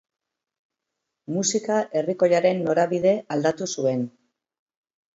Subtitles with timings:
[1.35, 4.07] Musika herrikoiaren norabide aldatu zuen.